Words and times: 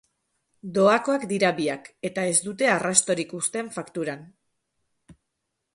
Doakoak 0.77 1.25
dira 1.33 1.51
biak, 1.59 1.89
eta 2.09 2.23
ez 2.31 2.35
dute 2.49 2.71
arrastorik 2.77 3.37
uzten 3.43 3.71
fakturan. 3.77 4.27